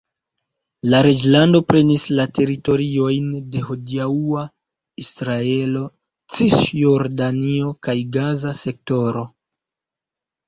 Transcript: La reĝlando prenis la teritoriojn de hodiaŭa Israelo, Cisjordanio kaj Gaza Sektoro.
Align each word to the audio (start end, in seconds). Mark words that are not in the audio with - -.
La 0.91 0.99
reĝlando 1.05 1.59
prenis 1.71 2.05
la 2.19 2.23
teritoriojn 2.37 3.27
de 3.55 3.59
hodiaŭa 3.67 4.45
Israelo, 5.03 5.83
Cisjordanio 6.37 7.71
kaj 7.89 7.95
Gaza 8.17 8.55
Sektoro. 8.61 9.25